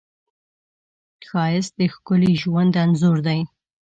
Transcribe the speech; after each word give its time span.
ښایست 1.27 1.73
د 1.79 1.81
ښکلي 1.93 2.33
ژوند 2.41 2.73
انځور 2.83 3.17
دی 3.27 3.39